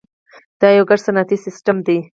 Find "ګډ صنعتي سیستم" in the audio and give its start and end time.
0.89-1.77